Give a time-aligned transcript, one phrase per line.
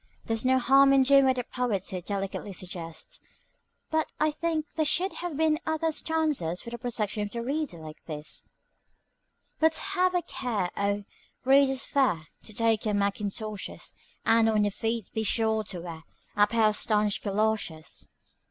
[0.25, 3.21] There's no harm in doing what the poet so delicately suggests,
[3.91, 7.77] but I think there should have been other stanzas for the protection of the reader
[7.77, 8.49] like this:
[9.59, 11.03] "But have a care, oh,
[11.45, 13.93] readers fair, To take your mackintoshes,
[14.25, 16.03] And on your feet be sure to wear
[16.35, 18.09] A pair of stanch galoshes.